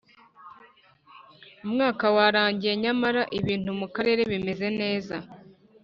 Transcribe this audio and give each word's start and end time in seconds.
Umwaka 1.65 2.05
warangiye 2.15 2.73
nyamara 2.83 3.21
ibintu 3.39 3.69
mu 3.79 3.87
karere 3.95 4.21
bimeze 4.31 4.67
neza 4.79 5.15